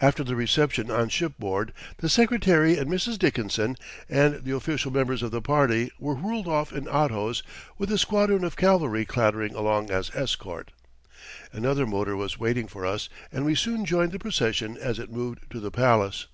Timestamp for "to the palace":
15.50-16.28